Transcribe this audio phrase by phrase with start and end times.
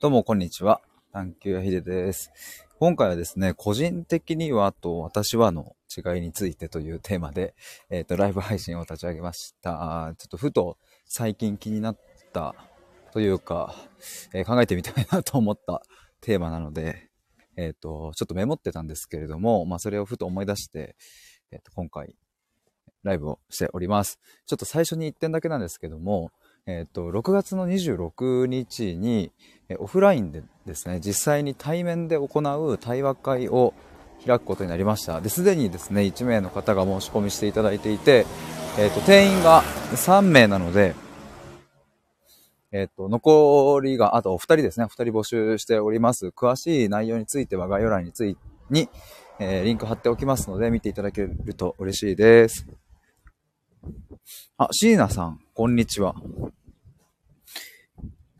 [0.00, 0.80] どうも、こんにちは。
[1.12, 2.32] 探求やひでです。
[2.78, 7.54] 今回はですね、個人的にはと私はの違いについてというテーマで、
[7.90, 10.14] えっ、ー、と、ライブ配信を立ち上げました。
[10.16, 11.98] ちょっとふと最近気になっ
[12.32, 12.54] た
[13.12, 13.74] というか、
[14.32, 15.82] えー、考えてみたいなと思った
[16.22, 17.10] テーマなので、
[17.58, 20.96] えっ、ー、と、ちょっとメモってたんですけれども、まあ、それをふと思い出して、
[21.52, 22.16] えっ、と、今回、
[23.02, 24.18] ライブをしております。
[24.46, 26.30] ちょっと最初に1点だけなんですけども、
[26.66, 29.32] えっ、と、6月の26日に、
[29.68, 33.72] えオフラインでですね、実際に対面で行う対話会を
[34.26, 35.20] 開くことになりました。
[35.20, 38.26] で、すでにですね、1名の方が申し込みしていただいていて、
[38.78, 39.62] えっ、ー、と、定員が
[39.94, 40.94] 3名なので、
[42.72, 46.28] えっ、ー、と、残りが、あとお二人ですね、お二人募集しております。
[46.28, 48.36] 詳しい内容については概要欄につい
[48.70, 48.88] に、
[49.40, 52.66] えー、リンク貼っておきますので、見ていただけると嬉しいです。
[54.56, 56.14] あ、椎名さん、こんにちは。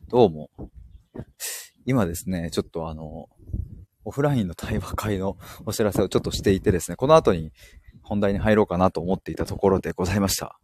[0.09, 0.48] どうも。
[1.84, 3.28] 今ですね、ちょっとあの、
[4.06, 5.36] オフラインの対話会の
[5.67, 7.53] お知らせをちょっとしていてですね、この後に
[8.00, 10.58] 本題に入ろうかなと思っていたところでございました。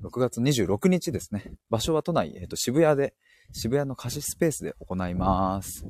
[0.00, 1.52] 6月26日ですね。
[1.68, 3.16] 場所は都内、えっ、と、渋谷で、
[3.50, 5.88] 渋谷の貸しスペースで行います。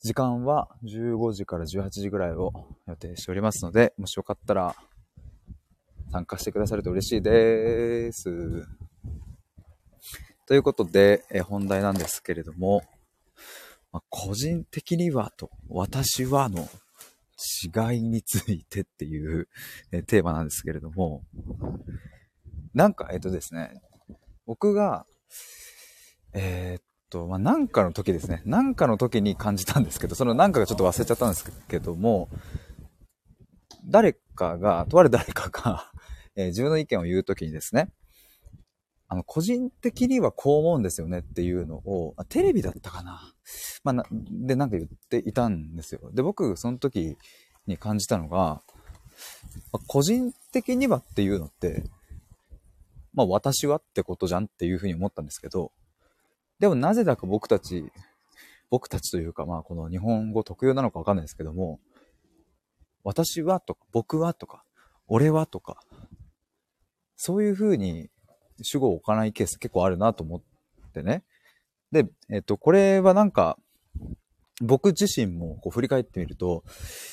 [0.00, 2.52] 時間は15時から18時ぐらいを
[2.86, 4.76] 予定しておりますので、もしよかったら
[6.12, 8.66] 参加してくださると嬉しいです。
[10.46, 12.82] ということで、え本題なんですけれども、
[13.92, 16.68] まあ、個人的にはと、私はの
[17.64, 19.48] 違いについてっていう、
[19.92, 21.22] えテーマなんですけれども、
[22.74, 23.80] なんか、えっとですね、
[24.46, 25.06] 僕が、
[26.32, 32.28] えー、っと、まあ、なんかの時ですね、なんかの時に感じたんですけど、そのなんかがちょっと忘れちゃったんですけども、
[33.84, 35.89] 誰かが、とある誰かが、
[36.40, 37.92] えー、自分の意見を言う時にですね、
[39.08, 43.34] あの、個人的にはこう思うんですよねっていうのを、テレビだったかな。
[43.82, 46.10] まあ、な、で、なんか言っていたんですよ。
[46.12, 47.16] で、僕、その時
[47.66, 48.62] に感じたのが、
[49.72, 51.84] ま個人的にはっていうのって、
[53.12, 55.72] まあ、私はってことじゃんっていうふうに思ったんですけど、
[56.60, 57.90] でもなぜだか僕たち、
[58.70, 61.80] 僕たちというか、まあ、この日本語特有なのかわかんないですけども、
[63.02, 64.62] 私はとか、僕はとか、
[65.08, 65.80] 俺はとか、
[67.22, 68.08] そういうふうに
[68.62, 70.40] 主語を置かないケース結構あるなと思っ
[70.94, 71.22] てね。
[71.92, 73.58] で、えっと、これはなんか、
[74.62, 76.64] 僕自身もこう振り返ってみると、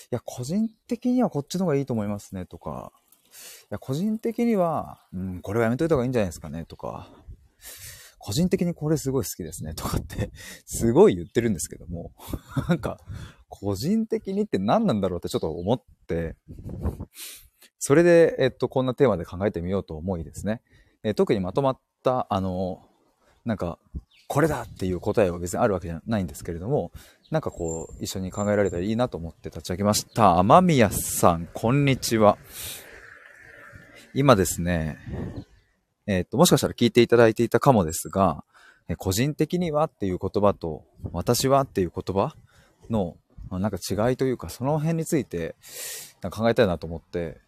[0.10, 2.94] いや、個人的にはこっちの方がいいと思いますねとか、
[3.26, 7.10] いや、個人的には、うん、これはやめといた方がいいんじゃないですかねとか、
[8.18, 10.32] 個人的にこれすごい好きですねとかって、
[10.66, 12.14] すごい言ってるんですけども、
[12.70, 12.98] なんか、
[13.50, 16.38] 個人的にって何なんだろうってちょっと思って、
[17.80, 20.62] それで、えっと、こんなテーマで考えてみようと思いですね。
[21.04, 22.82] えー、特にまとまった、あの、
[23.46, 23.80] なんか、
[24.28, 26.92] これだっていう答えは別にあるわけじゃないんですけれども、
[27.32, 30.38] なんかこう、一緒に考えられたらいいなと思って立ち上げました。
[30.40, 32.38] 天宮さん、こんにちは。
[34.14, 34.98] 今ですね、
[36.08, 38.44] えっ、と、もしかしたら聞いていただいていたかもですが、
[38.90, 42.36] え個人的にはっていう言葉と、私はっていう言葉
[42.90, 43.18] の、
[43.50, 45.56] なんか違いというか、その辺について
[46.32, 47.40] 考えたいなと思って、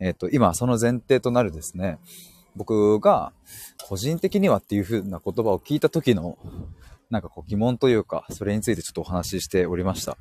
[0.00, 1.98] えっ、と、今、その前提となるですね、
[2.56, 3.32] 僕が
[3.84, 6.38] 個人的にはっていう風な言葉を聞いた時の、
[7.10, 10.16] なんかこう疑問というか、それについてちょっとお話ししておりました。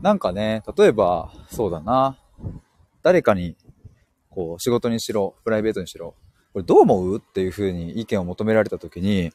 [0.00, 2.16] なんかね、例えば、そうだな、
[3.02, 3.56] 誰かに、
[4.30, 6.14] こう、仕事にしろ、プライベートにしろ、
[6.52, 9.32] これどう思うっていう風に意見を求められた時に、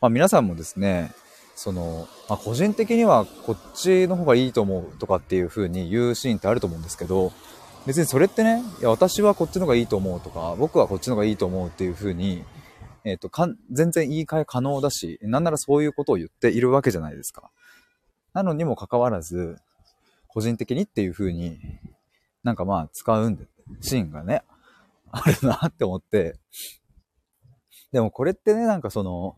[0.00, 1.12] まあ皆さんもですね、
[1.54, 7.32] その、まあ個人的にはこっちの方がいいと思うとかっていう風に言うシーンってあると思うんですけど、
[7.86, 12.44] 別にそれってね、いや、私はこっちの方がいいと思うとか、僕はこっちの方がいいと思うっていう風に、
[13.04, 17.50] えっ、ー、と、かん、全然言い換え可能だし、なんならそういうことを言っているわけじゃないですか。
[18.32, 19.58] なのにもかかわらず、
[20.26, 21.60] 個人的にっていう風に、
[22.42, 23.46] なんかまあ使うんで、
[23.80, 24.42] シーンがね、
[25.12, 26.34] あるなって思って、
[27.92, 29.36] でもこれってね、なんかその、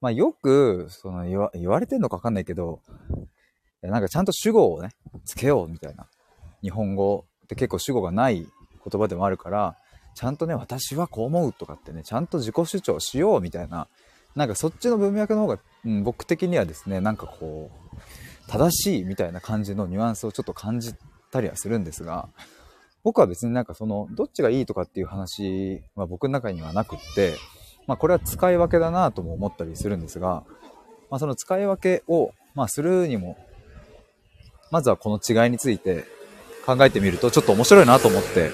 [0.00, 2.80] まあよく、その言わ、言われてんのかわかんないけど、
[3.82, 4.90] なんかちゃんと主語をね、
[5.24, 6.06] つけようみたいな。
[6.62, 8.46] 日本語って結構主語がない
[8.90, 9.76] 言葉でもあるから、
[10.14, 13.88] ちゃんとね、私はこう思うとかってね、ちゃんと自己主張しようみたいな、
[14.34, 20.94] なんかそっちの文脈の方が、うん、僕的にはですね、なんかこう、正しいみたいな感じのニュアンスをちょっと感じ
[21.30, 22.28] たりはするんですが、
[23.02, 27.34] 僕は別になんかその、どっちがいいとかっていう話は僕の中にはなくって、
[27.86, 30.44] まあこれは使い分けだなとも思ったりするんですが、
[31.10, 33.36] まあその使い分けを、まあするにも、
[34.70, 36.04] まずはこの違いについて
[36.66, 38.50] 考えてみるとちょっと面白いなと思って、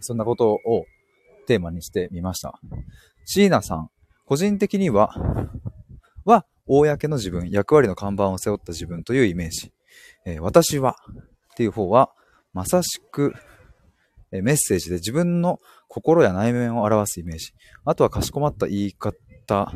[0.00, 0.86] そんなことを
[1.46, 2.60] テーマにしてみました。
[3.24, 3.90] 椎名さん、
[4.24, 5.10] 個人的には、
[6.24, 9.72] は、公の自分、役割の看板を背負った自分というイメージ。
[10.24, 10.96] えー、私は、
[11.52, 12.10] っていう方は、
[12.52, 13.34] まさしく、
[14.32, 17.52] え、メッセージで自分の心や内面を表すイメージ。
[17.84, 19.72] あとはかしこまった言い方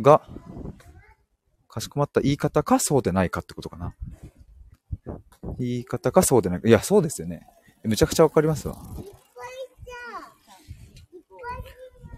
[0.00, 0.22] が、
[1.68, 3.94] かしこまった言い方かそうでないかってことかな。
[5.58, 6.68] 言い方かそうでないか。
[6.68, 7.46] いや、そうですよね。
[7.82, 8.76] めちゃくちゃわかりますわ。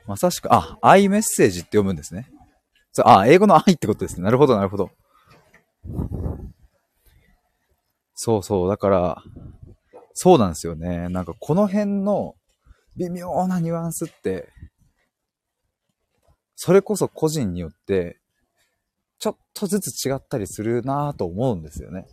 [0.06, 2.30] まさしく、あ、愛メッセージって読むんですね。
[2.92, 4.24] そうあ、英語の愛ってことですね。
[4.24, 4.90] なるほど、なるほど。
[8.14, 9.22] そうそう、だから、
[10.14, 11.08] そうなんですよね。
[11.08, 12.34] なんかこの辺の
[12.96, 14.48] 微妙なニュアンスって、
[16.54, 18.20] それこそ個人によって、
[19.18, 22.06] ちょっとずつ違ったりするなぁと思うんですよね。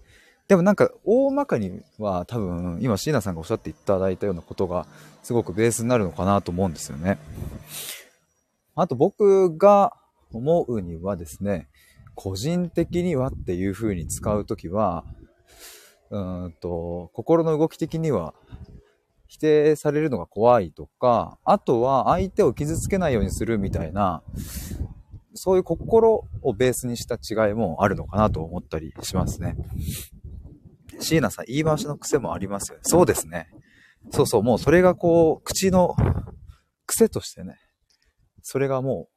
[0.50, 4.88] でもなんか、大まかには多分、今椎名さんがおっしゃっていただいたようなことが、
[5.22, 7.20] すごくベースになるのかなと思うんですよね。
[8.74, 9.94] あと僕が
[10.34, 11.70] 思うにはですね、
[12.16, 15.06] 個人的にはっていう風に使うときは、
[16.10, 18.34] うんと、心の動き的には、
[19.28, 24.24] 否定されるのが怖いとか、あとは相手を傷つけないようにするみたいな、
[25.36, 29.56] そういう心をベースにした違いもあるのかなと思ったりしますね。
[31.00, 32.82] 椎名さん、言い回しの癖もありますよね。
[32.84, 33.50] そうですね。
[34.12, 35.96] そうそう、もうそれがこう、口の
[36.86, 37.58] 癖としてね、
[38.42, 39.10] それがも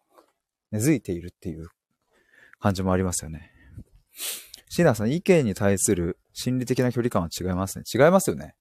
[0.73, 1.69] う根付いているっていう
[2.61, 3.50] 感じもありますよね。
[4.69, 7.84] 椎名さん、意見に対する心理的な距離感は違いますね。
[7.93, 8.55] 違いますよね。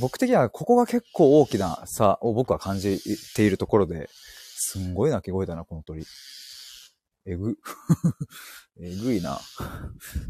[0.00, 3.00] 僕的にはここが結構大きな差を僕は感じ
[3.34, 4.10] ているところで、
[4.58, 6.04] すんごい鳴き声だな、この鳥。
[7.26, 7.56] えぐ。
[8.80, 9.40] えぐいな。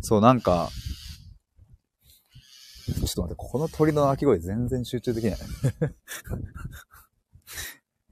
[0.00, 0.70] そう、なんか、
[2.86, 5.38] ちょっと待って、ここの鳥の鳴き声全然集中できない。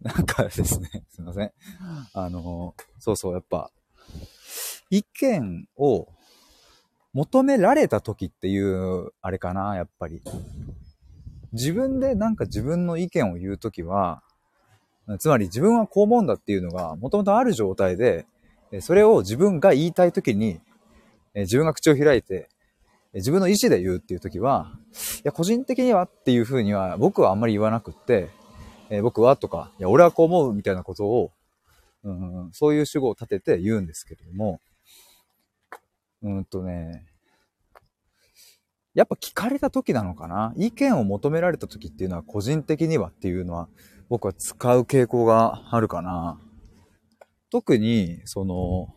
[0.02, 1.52] なんかですね、すいません。
[2.12, 3.70] あの、そうそう、やっぱ、
[4.90, 6.08] 意見を
[7.12, 10.20] 求められた時っていう、あれかな、やっぱり。
[11.52, 14.24] 自分でなんか自分の意見を言うときは、
[15.18, 18.26] つまり自分はこう思うんだっていうのがもともとある状態で、
[18.80, 20.60] それを自分が言いたいときに、
[21.34, 22.48] 自分が口を開いて、
[23.14, 24.72] 自分の意思で言うっていうときは、
[25.18, 28.30] いや、個人的にはっていうふうには僕はあんまり言わなくって、
[28.90, 31.32] え僕はとか、いや、俺はこう思うみたいなことを、
[32.02, 34.60] うん、そういう主語を立てて言うんですけれども、
[36.22, 37.06] うんとね、
[38.94, 40.52] やっぱ聞かれた時なのかな？
[40.56, 43.68] 意見を求められた時っていうのは個人的にはっていうのは
[44.08, 46.40] 僕は使う傾向があるかな。
[47.50, 48.94] 特に、その、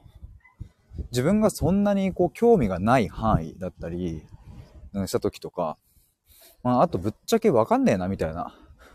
[1.12, 4.24] 自分がそんなにこう興味がない範囲だったり
[5.06, 5.78] した時とか、
[6.64, 8.54] まあ、あとぶっちゃけわかんねえなみたいな。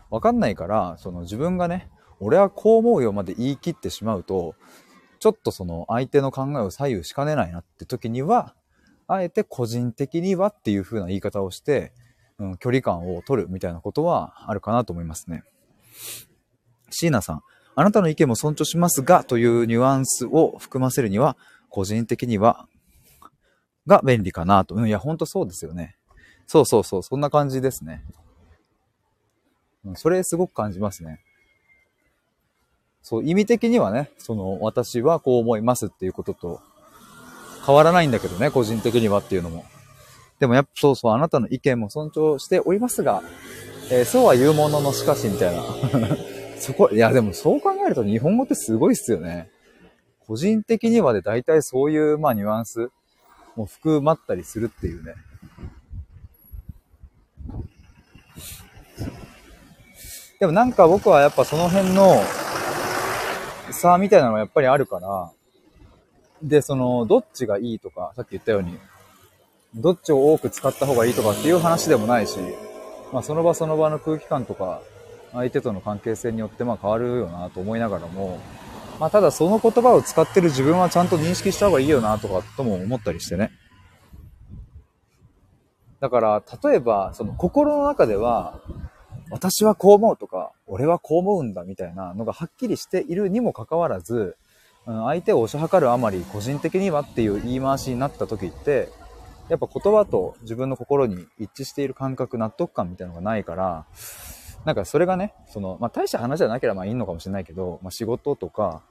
[0.09, 1.89] わかんないから、その自分がね、
[2.19, 4.53] 俺はこう思うよまで言い切ってしまうと、
[5.19, 8.53] ちょっとその相手の考えを左右しかねないなって時には、
[9.07, 11.93] あえて個人的にはっていう風な言い方をして、
[12.37, 15.43] うん、距離感を取るみたいなことはあるかなと思いますね。
[16.91, 17.41] 椎名さん、
[17.75, 21.37] あなたの意見も尊重しますがというニュアンスを含ませるには、
[21.73, 22.67] 個人的には、
[23.87, 24.85] が便利かなと。
[24.85, 25.97] いや、ほんとそうですよね。
[26.45, 28.05] そうそうそう、そんな感じですね。
[29.95, 31.19] それすごく感じますね。
[33.01, 36.61] そう、意味的にはね、その、私はこう思いますっていうことと、
[37.65, 39.65] 変わらないんだけどね、個人的にはっていうのも。
[40.39, 43.23] でもやっぱそうそう、あなたの意見も尊重しておりますが、
[43.89, 45.63] えー、そうは言うもののしかしみたいな。
[46.59, 49.49] そこ、いやでもそう考えると日本語ってすごいっすよね。
[50.27, 52.89] 個人的にはで大体そういう、まあニュアンス
[53.55, 55.15] も含まったりするっていうね。
[60.39, 62.21] でもなんか僕はやっぱその辺の
[63.71, 65.31] 差みたいなのがやっぱりあるから、
[66.41, 68.77] で、その、どっちがいいとか、さっき言ったように、
[69.75, 72.37] どっちを多く使った方がいいとかっていう話でもないし、
[73.13, 74.81] まあその場その場の空気感とか、
[75.31, 78.39] 相手との関係性によってまあ変わるよなと思いながらも、
[78.99, 83.51] まあただその言葉を使ってる自分はちゃんと認識した方がいいよなとかとも思ったりしてね。
[86.03, 88.59] だから、例えば、その心の中では、
[89.31, 94.35] 私はこう思うとか、俺はこう思うんだみたいなのがはっきりしているにもかかわらず、
[94.85, 98.89] 相手を推し量るあまり個人的にはっていう言い回しになった時って、
[99.47, 103.85] やっぱ言葉と自分の心に一致している感覚、納得感みたいなのがないから、
[104.65, 108.81] なんかそれがね、その、まあ大した話じゃなければまあいいのかもしれないけど、まあ仕事とか、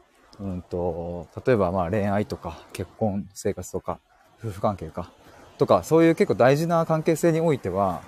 [0.41, 4.00] うんと、例えばまあ恋愛とか結婚生活とか、
[4.38, 5.11] 夫婦関係か、
[5.59, 8.02] とか、そういう結構大事な関係性においては、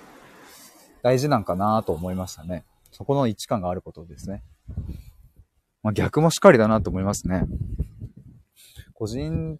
[1.01, 2.65] 大事なんかなと思いましたね。
[2.91, 4.43] そこの位置感があることですね。
[5.83, 7.43] まあ、逆もしっかりだなと思いますね。
[8.93, 9.59] 個人、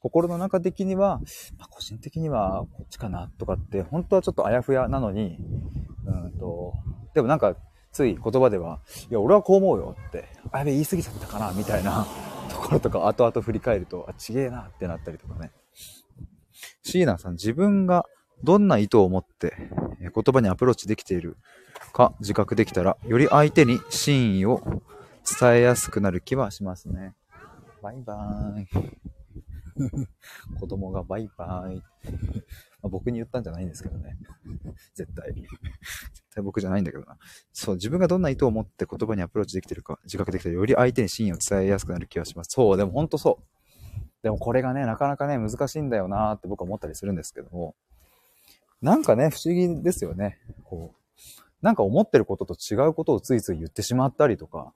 [0.00, 1.18] 心の中的には、
[1.58, 5.36] まあ、個人的にはこっちかなとかって、本当はちょっとあやふやなのに、
[6.06, 6.72] うんと、
[7.16, 7.56] でもなんか、
[7.92, 8.80] つい言葉では、
[9.10, 12.06] いや、俺はこう思うよって、あやべ、言い過ぎちゃったかなみたいな
[12.52, 15.50] ところとか、後々振り返ると、あ、ちげえなってなったりとかね。
[16.82, 18.04] シーナさん、自分が
[18.44, 19.54] どんな意図を持って
[19.98, 21.38] 言葉にアプローチできている
[21.94, 24.60] か自覚できたら、より相手に真意を
[25.40, 27.14] 伝えやすくなる気はしますね。
[27.82, 29.15] バイバーイ。
[30.60, 31.82] 子供がバイバーイ。
[32.82, 34.16] ま僕に言ったんじゃないんですけどね。
[34.94, 35.32] 絶対。
[35.34, 35.46] 絶
[36.34, 37.18] 対僕じゃないんだけどな。
[37.52, 42.48] そう、自分がどんな意図を持って言葉にアプローチできてるか自覚できたら、より相手に真意を伝えやすくなる気がします。
[42.50, 43.44] そう、でもほんとそう。
[44.22, 47.74] でもこれがね、なかなかね、難しいんだよなーって僕は思ったりするんですけども。
[48.82, 50.38] なんかね、不思議ですよね。
[50.64, 51.00] こう、
[51.62, 54.72] なんか思ってることと違うことをついつい言ってしまったりとか、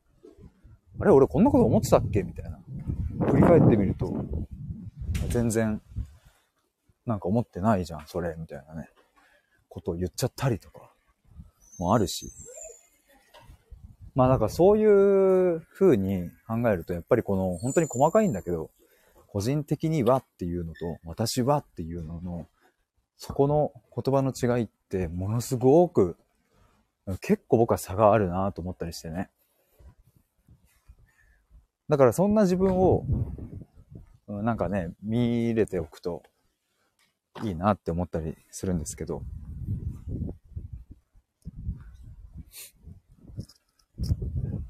[0.98, 2.22] あれ俺こんなこと思ってたっけ？
[2.22, 2.58] みたいな。
[3.30, 4.24] 振り返ってみると、
[5.28, 5.80] 全然、
[7.06, 8.88] なんか思ってないじゃん、それ、みたいなね、
[9.68, 10.92] ことを言っちゃったりとか、
[11.78, 12.30] もあるし。
[14.14, 18.70] まあだからそういう風に考えると、やっぱりこの、本当に細かいんだけど、
[19.28, 22.46] 個人的にはっていうのと、私はっていうのの、
[23.16, 26.16] そこの言葉の違いってものすごく
[27.20, 29.30] 結構僕は差があるなと思ったりしてね。
[31.88, 33.04] だからそんな自分を
[34.30, 36.22] なんかね、見れておくと
[37.42, 39.22] いいなって思ったりするんですけど。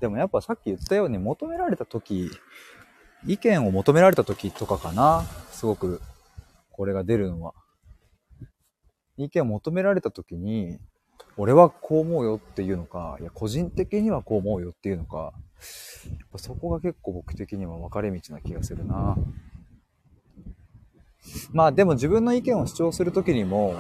[0.00, 2.31] でもやっぱさっき言ったように求められた時、
[3.26, 5.25] 意見を求められた時とかかな。
[5.50, 6.00] すごく
[6.71, 7.55] これが出るのは。
[9.19, 10.79] 意見を求められた時に、
[11.37, 15.35] 俺はこう思うよっていうのか、いや、個人的にはこう思うよっていうのか、
[16.07, 19.17] やっぱそこが結構僕的には分かれ道な気がするな。
[21.53, 23.75] まあでも自分の意見を主張するときにも、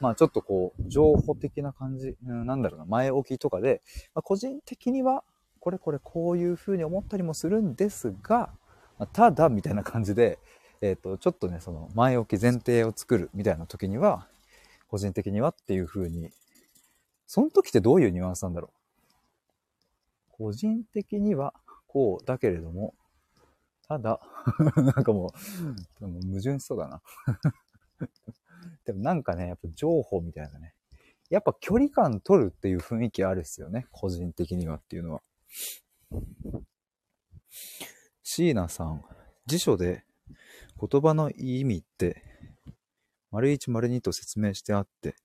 [0.00, 3.82] まあちょっとこう、情報的な感じ、うん、なんだろうな、前置きとかで、
[4.14, 5.24] まあ、個人的には、
[5.60, 8.50] これこれこういうふうに思ったりもするんですが、
[8.98, 10.38] まあ、ただ、みたいな感じで、
[10.80, 14.28] えっ、ー、と、ちょっとね、その前置き前提を作るみたいな時には、
[14.88, 16.30] 個人的にはっていう風に、
[17.26, 18.78] その時ってどういうニュアンスなんだろう。
[20.30, 21.52] 個人的には
[21.88, 22.94] こうだけれども、
[23.88, 24.20] ただ、
[24.76, 25.32] なんかも
[26.00, 27.02] う、も矛盾しそうだな
[28.84, 30.74] でもなんかね、やっぱ情報みたいなね。
[31.30, 33.86] やっぱ距離感取るっていう雰囲気あるっすよね。
[33.90, 35.22] 個人的にはっていうのは。
[38.22, 39.04] 椎名さん、
[39.46, 40.04] 辞書で
[40.78, 42.22] 言葉の意味って、
[43.30, 45.16] 丸一丸二と説明してあって、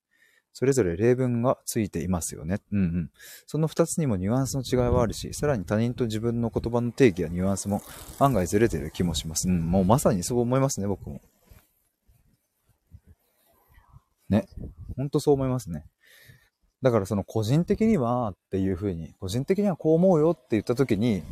[0.53, 2.60] それぞれ例文がついていますよね。
[2.72, 3.12] うんうん。
[3.48, 7.81] その二つにもニュアンスの違いはあるし、さらに他人と自分の言葉の定義やニュアンスも
[8.19, 9.50] 案外ずれてる気もします。
[9.50, 11.22] うん、もうまさにそう思いますね、僕も。
[14.29, 14.48] ね。
[14.95, 15.86] ほんとそう思いますね。
[16.83, 21.24] だからその個人的にはっていう風に、個人的にはこう思うよって言った時に、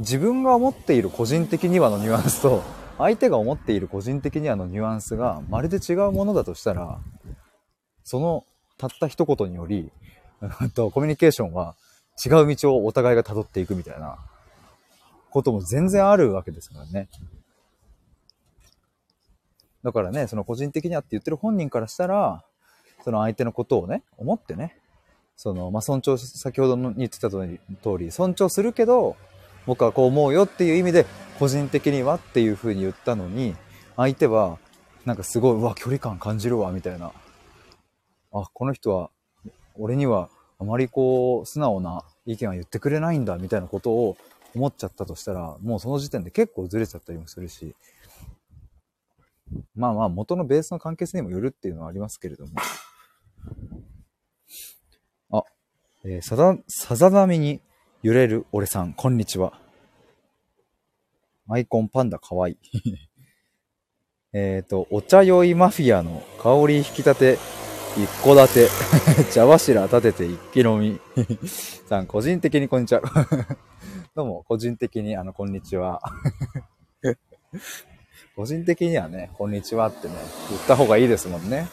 [0.00, 2.62] 自分が思っている個人的にはのニュアンスと、
[2.98, 7.00] 相手が思っている個人的にはのニュアンスがまるで違うものだとしたら、
[8.02, 8.44] その
[8.78, 9.90] たった一言により、
[10.74, 11.74] とコミュニケーションは
[12.24, 14.18] 違う道をお互いが辿っていくみたいな
[15.30, 17.08] ことも全然あるわけですからね。
[19.84, 22.44] だからね、その個人的にはって言ってる本人からしたら、
[23.04, 24.76] その相手のことをね、思ってね、
[25.36, 27.46] その、まあ、尊重、先ほどの言ってた通
[27.98, 29.16] り、尊重するけど、
[29.66, 31.06] 僕はこう思うよっていう意味で、
[31.38, 33.54] 個人的にはっていう風に言ったのに、
[33.96, 34.58] 相手は、
[35.04, 37.12] なんかすごい、うわ、距離感感じるわ、みたいな。
[38.42, 39.10] あ、この人は、
[39.76, 40.28] 俺には
[40.58, 44.16] あまりこう、素直な意見は言ってくれないんだ、みたいなことを
[44.54, 47.74] 思っちゃったとしたら、もうその時点で結構ずれちゃったりもするし、
[49.74, 52.52] まあまあ、元のベースの関係性にもよるっていうのはありますけれども。
[55.30, 55.42] あ、
[56.04, 57.60] えー、さだ、さざ波に
[58.02, 59.58] 揺れる俺さん、こんにちは。
[61.48, 62.58] アイコンパンダかわいい。
[64.34, 67.38] えっと、お茶酔いマフィアの香り引き立て、
[67.98, 68.68] 一戸建て、
[69.34, 71.00] 茶柱立てて一気飲み。
[71.88, 73.02] さん、個人的にこんにちは。
[74.14, 76.00] どうも、個人的に、あの、こんにちは。
[78.36, 80.14] 個人的にはね、こんにちはってね、
[80.48, 81.66] 言った方がいいですもんね。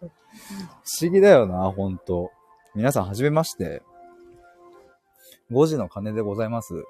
[0.00, 0.08] 不
[1.02, 2.30] 思議だよな、ほんと。
[2.76, 3.82] 皆さん、はじめまして。
[5.50, 6.84] 5時の鐘でございます。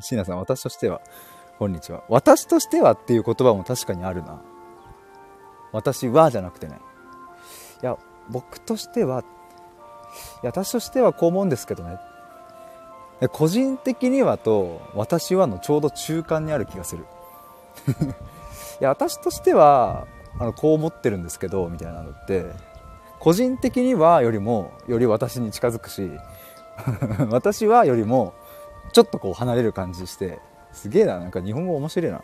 [0.00, 1.00] 椎名さん、私としては、
[1.58, 2.02] こんにちは。
[2.08, 4.40] 私としてはっていう言葉も確かにあるな。
[5.72, 6.80] 私はじゃなくてね。
[7.82, 7.96] いや、
[8.30, 9.20] 僕としては、
[10.42, 11.98] いや、私としてはこう思うんですけどね。
[13.30, 17.04] 個人的にはと、私はのちょうど中間にある気がする。
[18.80, 20.06] いや、私としては、
[20.38, 22.46] あの、こう思ってるんですけど、みたいなのって、
[23.20, 26.10] 個人的にはよりも、より私に近づくし、
[27.30, 28.34] 私はよりも、
[28.92, 30.40] ちょっとこう離れる感じして、
[30.72, 32.22] すげえな、なんか日本語面白いな。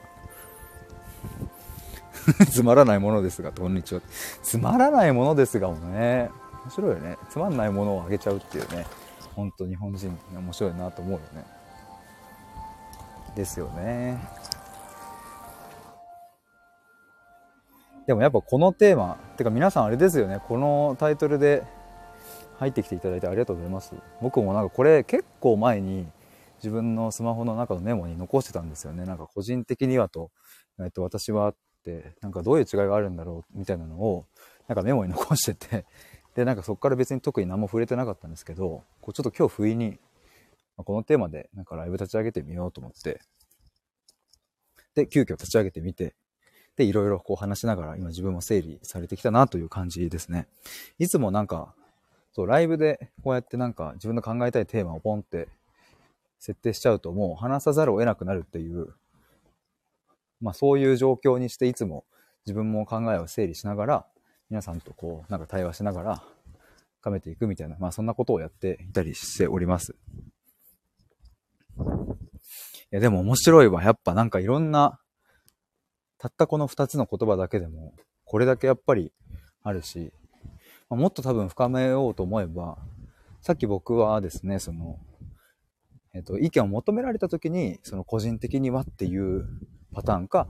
[2.51, 4.01] つまらないものですが、こんにちは。
[4.43, 6.31] つまらないものですがもね、
[6.65, 7.17] 面白いよね。
[7.31, 8.87] つまんないものをあげちゃうっていうね、
[9.35, 11.45] ほんと日本人面白いなと思うよね。
[13.35, 14.19] ですよね。
[18.07, 21.63] でもやっぱこのテーマ、てか皆さんあれですよね、このタイトルで
[22.59, 23.95] 入ってきていただいてありがとうございます。
[24.21, 26.07] 僕もなんかこれ結構前に
[26.59, 29.05] 自分のスマホの中のメモに残してたんですよね。
[29.05, 30.31] なんか個人的にはと、
[30.81, 34.27] えっと、私はってなんかどういう違いがあるんだろうみたいなのを
[34.67, 35.87] なんかメモに残してて
[36.35, 39.99] でなんかそこから別に特に何も触れてなかったんですけどこうちょっと今日不意に
[40.77, 43.21] このテーマでなんかライブ立ち上げてみようと思って
[44.95, 46.15] で急遽立ち上げてみて
[46.77, 50.47] でいろいろこう話しながら今自分も整理されてきたなという感じですね
[50.99, 51.75] いつもなんか
[52.33, 55.49] そうライブでこうやってなんか自分の考えたいテーマをポンって
[56.39, 58.95] 設定しちゃうともう話さざるを得なくなるっていう
[60.41, 62.05] まあそういう状況にしていつも
[62.47, 64.07] 自分も考えを整理しながら、
[64.49, 66.23] 皆さんとこう、なんか対話しながら
[67.01, 69.95] 深めていくみたいな、まあそんなことをやっていたりしております。
[72.91, 73.83] いやでも面白いわ。
[73.83, 74.99] やっぱなんかいろんな、
[76.17, 77.93] たったこの二つの言葉だけでも、
[78.25, 79.13] これだけやっぱり
[79.63, 80.13] あるし、
[80.89, 82.79] もっと多分深めようと思えば、
[83.43, 84.99] さっき僕はですね、その、
[86.15, 89.47] えっ、と、意見を求められた時に、その個人的にはっていう
[89.93, 90.49] パターンか、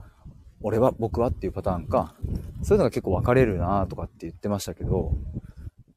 [0.61, 2.15] 俺は、僕はっていうパターンか、
[2.63, 5.13] そういうのが結構分かれるなとかって言ってましたけど、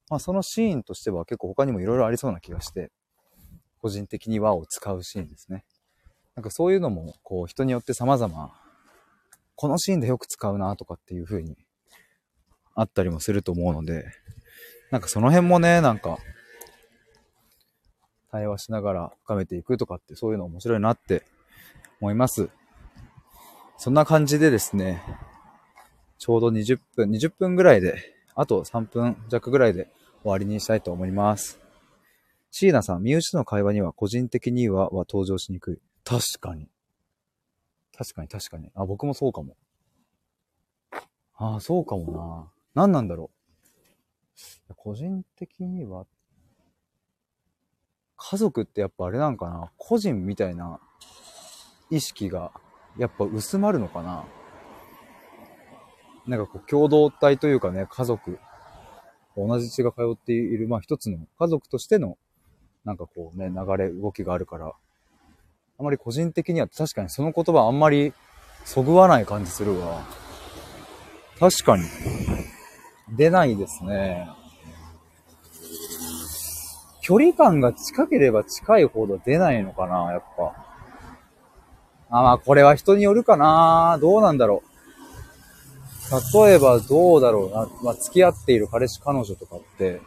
[0.08, 2.90] まあそのシーンとしては結構他にも色々ありそうな気がして、
[3.78, 5.64] 個人的に和を使うシーンですね。
[6.36, 8.54] なんかそういうのも、こう人によって様々、
[9.56, 11.56] このシーンでよく使うなとかっていう風に
[12.74, 14.04] あったりもすると思うので、
[14.90, 16.18] なんかその辺もね、なんか、
[18.32, 21.22] 対話しながら深めていくとかってそういうの面白いなって
[22.00, 22.48] 思います。
[23.76, 25.02] そんな感じでですね、
[26.18, 27.96] ちょうど20分、20分ぐらいで、
[28.34, 29.88] あと3分弱ぐらいで
[30.22, 31.60] 終わりにしたいと思います。
[32.50, 35.80] 椎名さん、身内の会話には個人的にはは登場しにくい。
[36.04, 36.68] 確かに。
[37.96, 38.70] 確かに確かに。
[38.74, 39.56] あ、僕もそうかも。
[41.34, 42.82] ああ、そうかもな。
[42.82, 43.30] 何なんだろ
[44.70, 44.74] う。
[44.76, 46.06] 個人的には、
[48.32, 49.70] 家族ってやっぱあれなんかな？
[49.76, 50.80] 個人みたいな
[51.90, 52.50] 意識が
[52.96, 54.24] やっぱ薄まるのかな？
[56.26, 58.38] なんかこう共同体というかね、家族、
[59.36, 62.16] 同じ血が通っている、まあ一つの家族としての、
[62.86, 64.72] なんかこうね、流れ、動きがあるから、
[65.78, 68.14] あまり個人的には確かにその言葉あんまり
[68.64, 70.06] そぐわない感じするわ。
[71.38, 71.82] 確かに。
[73.14, 74.26] 出ないですね。
[77.02, 80.54] 距離感が近ければ近いほど出ないのかな、やっぱ。
[82.08, 83.98] あ、まあ、これは人によるかな。
[84.00, 86.44] どうなんだろう。
[86.44, 87.68] 例えばどうだろうな。
[87.82, 90.00] まあ、付き合っている彼氏彼女とかって、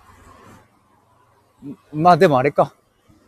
[1.92, 2.74] まあでもあれか。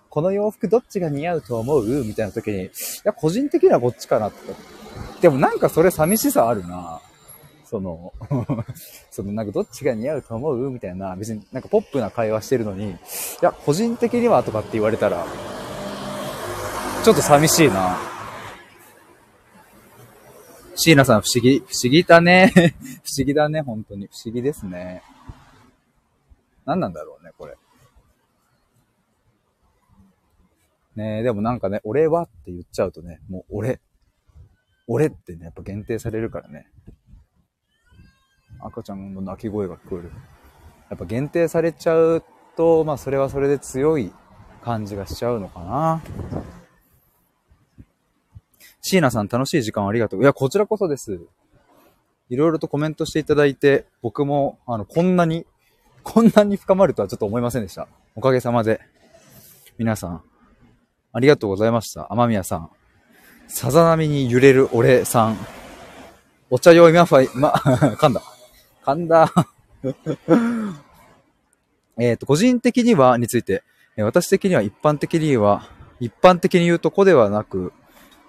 [0.10, 2.04] この洋服どっちが似合うと思う？
[2.06, 2.70] みたいな時に、い
[3.04, 4.38] や、個人的にはこっちかなって。
[5.22, 7.02] でもなんかそれ寂しさあるな。
[7.70, 8.14] その
[9.12, 10.70] そのなんかどっちが似合うと思う？
[10.70, 12.96] みたいな、別になんかポップな会話してるのに、い
[13.42, 15.26] や、個人的にはとかって言われたら、
[17.04, 17.98] ちょっと寂しいな。
[20.76, 22.52] 椎名さん不思議、不思議だね。
[23.04, 24.08] 不思議だね、本当に。
[24.08, 25.02] 不思議ですね。
[26.66, 27.58] 何なんだろうね、これ。
[30.96, 33.80] ねえ、でもなんかね、俺はって言っちゃうとね、もう俺。
[34.88, 36.68] 俺ってね、やっぱ限定されるからね。
[38.60, 40.12] 赤ちゃんの泣き声が聞こえる。
[40.90, 42.24] やっぱ限定されちゃう
[42.56, 44.12] と、まあそれはそれで強い
[44.64, 46.02] 感じがしちゃうのかな。
[48.82, 50.22] 椎名さん楽しい時間ありがとう。
[50.22, 51.20] いや、こちらこそです。
[52.30, 55.46] いろいろとコメントしていただいて、僕も、あの、こんなに、
[56.04, 57.88] こんなに深まるとはちょっと思いませんでした。
[58.16, 58.82] おかげさまで。
[59.78, 60.22] 皆さん、
[61.14, 62.08] ありがとうございました。
[62.12, 62.70] 天宮さん。
[63.48, 65.38] さざ波に揺れる俺さん。
[66.50, 67.50] お茶用マファイ、ま、
[68.00, 68.22] 噛んだ。
[68.88, 69.30] 噛んだ。
[72.00, 73.64] えっと、個人的には、について、
[73.98, 75.70] 私的には一般的には、
[76.00, 77.74] 一般的に言うとこではなく、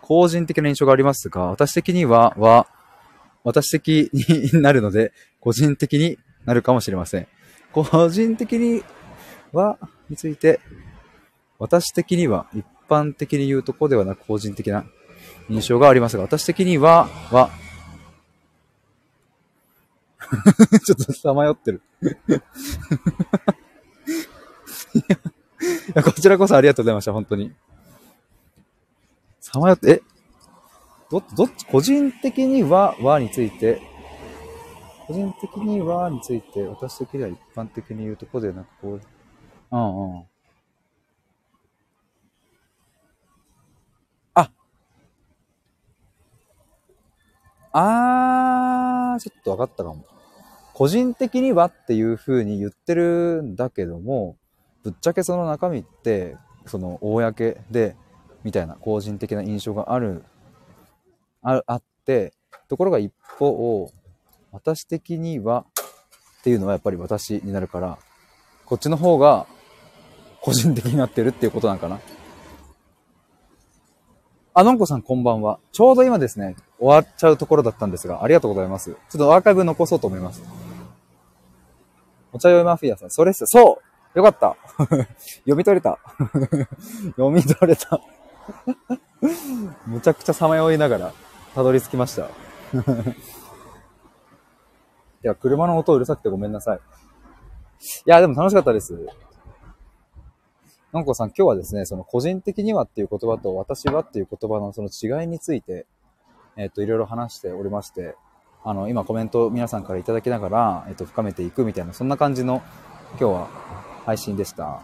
[0.01, 2.67] 個人的な印象がありますが、私的には、は、
[3.45, 7.29] 私的になるので、個人的になるかもしれません。
[7.73, 8.83] 個人的に
[9.53, 9.79] は、
[10.11, 10.61] について、
[11.59, 14.87] 私的には、一般的に言うとこではなく個人的な
[15.51, 17.51] 印象がありますが、私的には、は、
[20.85, 21.83] ちょっとさまよってる
[24.95, 25.03] い
[25.95, 26.03] や。
[26.03, 27.53] こちらこそありがとうございました、本当に。
[29.41, 30.03] さまよって、え？
[31.11, 33.81] ど、どっち、個人的には、はについて、
[35.07, 39.01] 個人的にはについて、私的には一般的に言うとこでなく、こう、
[39.73, 40.25] うんうん。
[44.35, 44.51] あ
[49.15, 50.05] あー、ちょっと分かったかも。
[50.79, 54.37] 個人的にはっていう風に言ってるんだけども、
[54.85, 56.37] ぶっちゃけその中身って、
[56.67, 57.97] その、公で、
[58.45, 60.23] みたいな個人的な印象がある、
[61.43, 62.33] ああって、
[62.69, 63.91] ところが一方、
[64.53, 65.67] 私的には
[66.39, 67.99] っていうのはやっぱり私になるから、
[68.65, 69.49] こっちの方が
[70.41, 71.99] 個人的になってるっていうことなんかな。
[74.55, 75.59] あ、のんこさんこんばんは。
[75.73, 78.93] ちょうど今ですね、終わっちゃうところだったんですが、ありがとうございます。
[78.93, 80.68] ちょっとアーカイブ残そうと思います。
[82.33, 83.45] お茶酔いマフィアさん、それっす。
[83.47, 83.81] そ
[84.15, 84.57] うよかった
[85.45, 85.99] 読み取れた
[87.17, 88.01] 読み取れた
[89.87, 91.13] むちゃくちゃさまよいながら、
[91.55, 92.25] たどり着きました。
[92.25, 92.29] い
[95.23, 96.79] や、車の音うるさくてごめんなさい。
[96.79, 96.81] い
[98.07, 99.07] や、でも楽しかったです。
[100.93, 105.87] のんこさん、今日はですね、その個人的にはっていう言葉と私はっていう言葉のその違いについて、
[106.57, 108.17] えっ、と、いろいろ話しておりまして、
[108.65, 112.63] あの、今コメント皆さんからいただきながら、えっ、と、深めていくみたいな、そんな感じの
[113.13, 113.49] 今日は
[114.05, 114.83] 配信でした。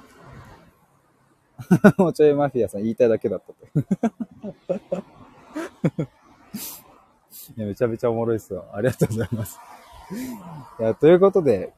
[1.98, 3.56] お茶屋マフィアさん言いたいだけだったと。
[7.56, 8.64] いやめちゃめちゃおもろいっすわ。
[8.72, 9.60] ありがとうございます。
[10.80, 11.72] いや、ということで、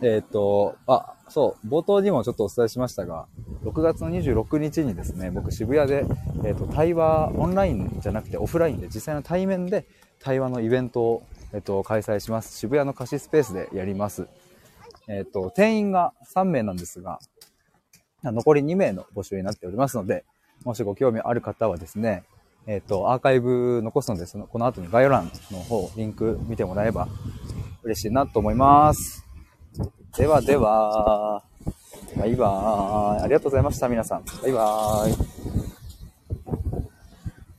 [0.00, 3.26] えっ、と、あ、そう、冒頭にもちょっとお伝えしましたが、
[3.64, 6.04] 6月の26日にですね、僕渋谷で、
[6.44, 9.86] えっ、と、対話、オンラインじゃなくてオフラインで、実際の対面で
[10.18, 12.58] 対話のイベントを、えっ、と、開催します。
[12.58, 14.26] 渋谷の貸しスペースでやります。
[15.08, 17.18] えっ、と、定員が3名なんですが、
[18.22, 20.24] 残り2名の募集になっておりますので、
[20.64, 22.24] もしご興味ある方はですね、
[22.66, 27.08] えっ、と、アーカイブ残すので、その、この後に概要欄の方、リンク見てもらえば
[27.82, 29.26] 嬉しいなと思います。
[30.16, 31.42] ではでは、
[32.16, 33.22] バイバーイ。
[33.22, 34.24] ありがとうございました、皆さん。
[34.42, 35.61] バイバーイ。